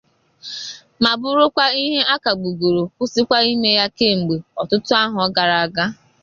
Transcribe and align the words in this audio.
ma 1.03 1.11
bụrụkwa 1.19 1.65
ihe 1.83 1.99
a 2.13 2.15
kàgbugoro 2.23 2.83
kwụsịkwa 2.95 3.37
ime 3.53 3.69
ya 3.79 3.87
kemgbe 3.97 4.35
ọtụtụ 4.61 4.91
ahọ 5.03 5.23
gara 5.35 5.57
aga 5.65 5.85